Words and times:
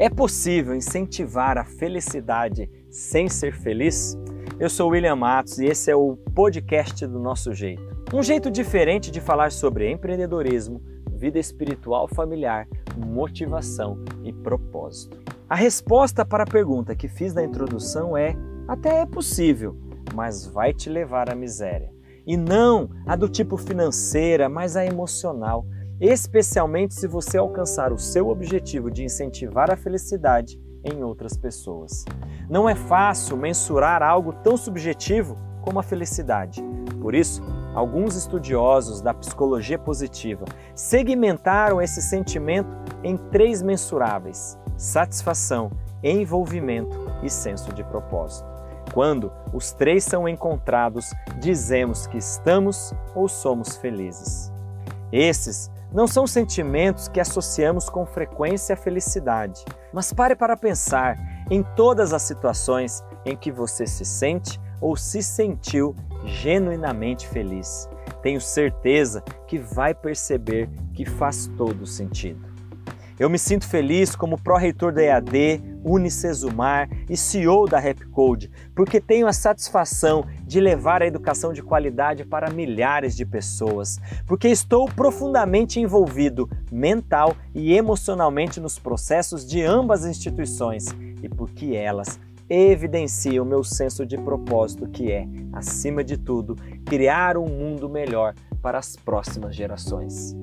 É 0.00 0.08
possível 0.08 0.76
incentivar 0.76 1.58
a 1.58 1.64
felicidade 1.64 2.70
sem 2.88 3.28
ser 3.28 3.52
feliz? 3.52 4.16
Eu 4.56 4.70
sou 4.70 4.90
William 4.90 5.16
Matos 5.16 5.58
e 5.58 5.66
esse 5.66 5.90
é 5.90 5.96
o 5.96 6.16
podcast 6.36 7.04
do 7.04 7.18
nosso 7.18 7.52
jeito. 7.52 7.82
Um 8.14 8.22
jeito 8.22 8.48
diferente 8.48 9.10
de 9.10 9.20
falar 9.20 9.50
sobre 9.50 9.90
empreendedorismo, 9.90 10.80
vida 11.10 11.40
espiritual 11.40 12.06
familiar, 12.06 12.68
motivação 12.96 13.98
e 14.22 14.32
propósito. 14.32 15.18
A 15.50 15.56
resposta 15.56 16.24
para 16.24 16.44
a 16.44 16.46
pergunta 16.46 16.94
que 16.94 17.08
fiz 17.08 17.34
na 17.34 17.42
introdução 17.42 18.16
é: 18.16 18.36
até 18.68 19.00
é 19.00 19.06
possível, 19.06 19.76
mas 20.14 20.46
vai 20.46 20.72
te 20.72 20.88
levar 20.88 21.28
à 21.28 21.34
miséria. 21.34 21.92
E 22.24 22.36
não 22.36 22.88
a 23.04 23.16
do 23.16 23.28
tipo 23.28 23.56
financeira, 23.56 24.48
mas 24.48 24.76
a 24.76 24.86
emocional 24.86 25.66
especialmente 26.00 26.94
se 26.94 27.06
você 27.06 27.38
alcançar 27.38 27.92
o 27.92 27.98
seu 27.98 28.28
objetivo 28.28 28.90
de 28.90 29.04
incentivar 29.04 29.70
a 29.70 29.76
felicidade 29.76 30.60
em 30.84 31.02
outras 31.02 31.36
pessoas. 31.36 32.04
Não 32.48 32.68
é 32.68 32.74
fácil 32.74 33.36
mensurar 33.36 34.02
algo 34.02 34.32
tão 34.32 34.56
subjetivo 34.56 35.36
como 35.62 35.80
a 35.80 35.82
felicidade. 35.82 36.62
Por 37.00 37.14
isso, 37.14 37.42
alguns 37.74 38.16
estudiosos 38.16 39.00
da 39.00 39.12
psicologia 39.12 39.78
positiva 39.78 40.44
segmentaram 40.74 41.82
esse 41.82 42.00
sentimento 42.00 42.70
em 43.02 43.16
três 43.16 43.62
mensuráveis: 43.62 44.58
satisfação, 44.76 45.70
envolvimento 46.02 46.96
e 47.22 47.28
senso 47.28 47.72
de 47.72 47.84
propósito. 47.84 48.48
Quando 48.94 49.30
os 49.52 49.72
três 49.72 50.04
são 50.04 50.28
encontrados, 50.28 51.12
dizemos 51.38 52.06
que 52.06 52.16
estamos 52.16 52.94
ou 53.14 53.28
somos 53.28 53.76
felizes. 53.76 54.50
Esses 55.12 55.70
não 55.92 56.06
são 56.06 56.26
sentimentos 56.26 57.08
que 57.08 57.20
associamos 57.20 57.88
com 57.88 58.04
frequência 58.04 58.74
à 58.74 58.76
felicidade, 58.76 59.64
mas 59.92 60.12
pare 60.12 60.36
para 60.36 60.56
pensar 60.56 61.16
em 61.50 61.62
todas 61.62 62.12
as 62.12 62.22
situações 62.22 63.02
em 63.24 63.36
que 63.36 63.50
você 63.50 63.86
se 63.86 64.04
sente 64.04 64.60
ou 64.80 64.96
se 64.96 65.22
sentiu 65.22 65.94
genuinamente 66.24 67.26
feliz. 67.28 67.88
Tenho 68.22 68.40
certeza 68.40 69.22
que 69.46 69.58
vai 69.58 69.94
perceber 69.94 70.68
que 70.92 71.04
faz 71.04 71.46
todo 71.56 71.86
sentido. 71.86 72.47
Eu 73.18 73.28
me 73.28 73.38
sinto 73.38 73.66
feliz 73.66 74.14
como 74.14 74.40
pró-reitor 74.40 74.92
da 74.92 75.02
EAD, 75.02 75.60
Unicesumar 75.84 76.88
e 77.10 77.16
CEO 77.16 77.66
da 77.66 77.80
Rapcode, 77.80 78.48
porque 78.76 79.00
tenho 79.00 79.26
a 79.26 79.32
satisfação 79.32 80.24
de 80.44 80.60
levar 80.60 81.02
a 81.02 81.06
educação 81.06 81.52
de 81.52 81.60
qualidade 81.60 82.24
para 82.24 82.50
milhares 82.50 83.16
de 83.16 83.26
pessoas, 83.26 83.98
porque 84.24 84.46
estou 84.46 84.86
profundamente 84.86 85.80
envolvido 85.80 86.48
mental 86.70 87.34
e 87.52 87.74
emocionalmente 87.74 88.60
nos 88.60 88.78
processos 88.78 89.44
de 89.44 89.62
ambas 89.62 90.04
as 90.04 90.10
instituições 90.10 90.86
e 91.20 91.28
porque 91.28 91.74
elas 91.74 92.20
evidenciam 92.48 93.44
meu 93.44 93.64
senso 93.64 94.06
de 94.06 94.16
propósito 94.16 94.88
que 94.88 95.10
é, 95.10 95.26
acima 95.52 96.04
de 96.04 96.16
tudo, 96.16 96.54
criar 96.84 97.36
um 97.36 97.46
mundo 97.46 97.88
melhor 97.88 98.34
para 98.62 98.78
as 98.78 98.94
próximas 98.94 99.56
gerações. 99.56 100.36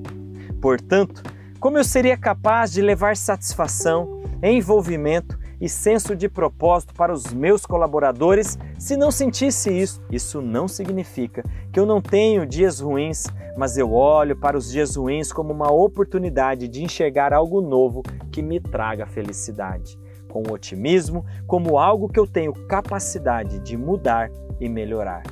Portanto, 0.60 1.22
como 1.58 1.78
eu 1.78 1.84
seria 1.84 2.16
capaz 2.16 2.72
de 2.72 2.82
levar 2.82 3.16
satisfação, 3.16 4.22
envolvimento 4.42 5.38
e 5.58 5.68
senso 5.68 6.14
de 6.14 6.28
propósito 6.28 6.92
para 6.94 7.12
os 7.12 7.32
meus 7.32 7.64
colaboradores 7.64 8.58
se 8.78 8.96
não 8.96 9.10
sentisse 9.10 9.70
isso? 9.70 10.02
Isso 10.10 10.42
não 10.42 10.68
significa 10.68 11.42
que 11.72 11.80
eu 11.80 11.86
não 11.86 12.02
tenho 12.02 12.44
dias 12.44 12.80
ruins, 12.80 13.24
mas 13.56 13.78
eu 13.78 13.92
olho 13.92 14.36
para 14.36 14.56
os 14.56 14.70
dias 14.70 14.96
ruins 14.96 15.32
como 15.32 15.52
uma 15.52 15.72
oportunidade 15.72 16.68
de 16.68 16.84
enxergar 16.84 17.32
algo 17.32 17.62
novo 17.62 18.02
que 18.30 18.42
me 18.42 18.60
traga 18.60 19.06
felicidade, 19.06 19.98
com 20.30 20.42
otimismo, 20.52 21.24
como 21.46 21.78
algo 21.78 22.08
que 22.08 22.20
eu 22.20 22.26
tenho 22.26 22.52
capacidade 22.52 23.58
de 23.60 23.78
mudar 23.78 24.30
e 24.60 24.68
melhorar. 24.68 25.22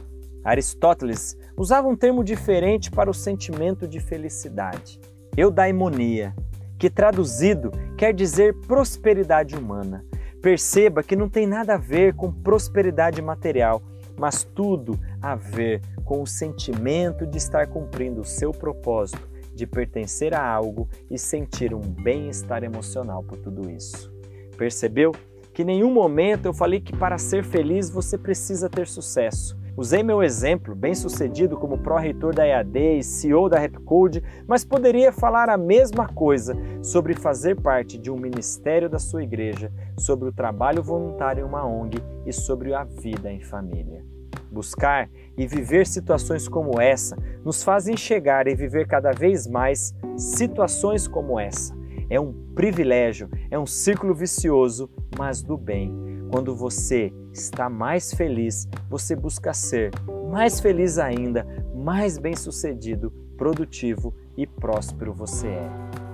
Aristóteles 0.43 1.37
usava 1.57 1.87
um 1.87 1.97
termo 1.97 2.25
diferente 2.25 2.91
para 2.91 3.11
o 3.11 3.15
sentimento 3.15 3.87
de 3.87 4.01
felicidade 4.01 5.01
eudaimonia, 5.37 6.35
que 6.79 6.89
traduzido 6.89 7.71
quer 7.97 8.13
dizer 8.13 8.55
prosperidade 8.67 9.57
humana. 9.57 10.05
Perceba 10.41 11.03
que 11.03 11.17
não 11.17 11.29
tem 11.29 11.47
nada 11.47 11.75
a 11.75 11.79
ver 11.79 12.15
com 12.15 12.31
prosperidade 12.31 13.21
material, 13.23 13.83
mas 14.17 14.45
tudo 14.45 14.99
a 15.21 15.35
ver 15.35 15.81
com 16.05 16.23
o 16.23 16.27
sentimento 16.27 17.27
de 17.27 17.39
estar 17.39 17.67
cumprindo 17.67 18.21
o 18.21 18.25
seu 18.25 18.53
propósito, 18.53 19.29
de 19.55 19.67
pertencer 19.67 20.35
a 20.35 20.47
algo 20.47 20.89
e 21.11 21.19
sentir 21.19 21.75
um 21.75 21.81
bem-estar 21.81 22.63
emocional 22.63 23.23
por 23.23 23.39
tudo 23.39 23.71
isso. 23.71 24.13
Percebeu 24.57 25.13
que 25.53 25.65
nenhum 25.65 25.93
momento 25.93 26.47
eu 26.47 26.53
falei 26.53 26.81
que 26.81 26.95
para 26.95 27.17
ser 27.17 27.45
feliz 27.45 27.89
você 27.89 28.19
precisa 28.19 28.69
ter 28.69 28.87
sucesso. 28.87 29.57
Usei 29.77 30.05
meu 30.05 30.23
exemplo, 30.23 30.73
bem 30.73 30.95
sucedido 30.95 31.57
como 31.57 31.79
pró-reitor 31.79 32.33
da 32.33 32.47
EAD 32.47 32.99
e 32.99 33.03
CEO 33.03 33.49
da 33.49 33.59
Rapcode, 33.59 34.23
mas 34.47 34.65
poderia 34.65 35.11
falar 35.11 35.49
a 35.49 35.57
mesma 35.57 36.07
coisa 36.07 36.57
sobre 36.81 37.13
fazer 37.15 37.61
parte 37.61 37.99
de 37.99 38.09
um 38.09 38.17
ministério 38.17 38.89
da 38.89 39.01
sua 39.01 39.25
igreja, 39.25 39.73
sobre 39.99 40.29
o 40.29 40.33
trabalho 40.33 40.81
voluntário 40.81 41.41
em 41.41 41.45
uma 41.45 41.67
ONG 41.67 42.01
e 42.25 42.33
sobre 42.33 42.73
a 42.73 42.85
vida 42.85 43.33
em 43.33 43.41
família. 43.41 44.05
Buscar 44.49 45.11
e 45.37 45.45
viver 45.45 45.89
situações 45.89 46.47
como 46.47 46.81
essa 46.81 47.17
nos 47.45 47.65
faz 47.65 47.89
enxergar 47.89 48.47
e 48.47 48.55
viver 48.55 48.87
cada 48.87 49.11
vez 49.11 49.49
mais 49.49 49.93
situações 50.17 51.09
como 51.09 51.41
essa. 51.41 51.75
É 52.09 52.21
um 52.21 52.33
privilégio, 52.55 53.29
é 53.51 53.59
um 53.59 53.67
círculo 53.67 54.15
vicioso, 54.15 54.89
mas 55.19 55.43
do 55.43 55.57
bem 55.57 56.14
quando 56.31 56.55
você 56.55 57.13
está 57.33 57.69
mais 57.69 58.13
feliz, 58.13 58.69
você 58.89 59.15
busca 59.15 59.53
ser 59.53 59.93
mais 60.31 60.61
feliz 60.61 60.99
ainda, 60.99 61.47
mais 61.75 62.19
bem-sucedido, 62.19 63.13
produtivo 63.37 64.15
e 64.37 64.47
próspero 64.47 65.13
você 65.13 65.49
é. 65.49 65.71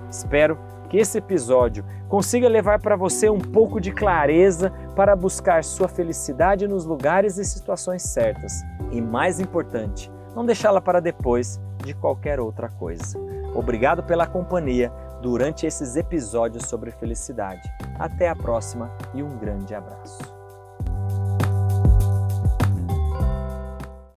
Espero 0.09 0.57
que 0.89 0.97
esse 0.97 1.17
episódio 1.17 1.85
consiga 2.09 2.49
levar 2.49 2.79
para 2.79 2.97
você 2.97 3.29
um 3.29 3.39
pouco 3.39 3.79
de 3.79 3.91
clareza 3.91 4.71
para 4.95 5.15
buscar 5.15 5.63
sua 5.63 5.87
felicidade 5.87 6.67
nos 6.67 6.85
lugares 6.85 7.37
e 7.37 7.45
situações 7.45 8.03
certas. 8.03 8.61
E 8.91 9.01
mais 9.01 9.39
importante, 9.39 10.11
não 10.35 10.45
deixá-la 10.45 10.81
para 10.81 10.99
depois 10.99 11.59
de 11.83 11.93
qualquer 11.93 12.39
outra 12.39 12.69
coisa. 12.69 13.17
Obrigado 13.55 14.03
pela 14.03 14.27
companhia 14.27 14.91
durante 15.21 15.65
esses 15.65 15.95
episódios 15.95 16.65
sobre 16.65 16.91
felicidade. 16.91 17.61
Até 17.99 18.27
a 18.29 18.35
próxima 18.35 18.91
e 19.13 19.21
um 19.21 19.37
grande 19.37 19.75
abraço. 19.75 20.40